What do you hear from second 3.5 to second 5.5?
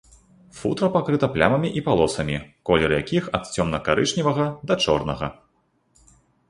цёмна-карычневага да чорнага.